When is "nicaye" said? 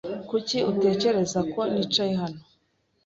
1.71-2.13